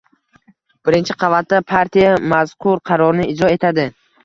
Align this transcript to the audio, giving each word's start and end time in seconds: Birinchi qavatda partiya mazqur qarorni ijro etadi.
Birinchi 0.89 1.15
qavatda 1.25 1.59
partiya 1.75 2.17
mazqur 2.33 2.83
qarorni 2.93 3.31
ijro 3.37 3.55
etadi. 3.61 3.89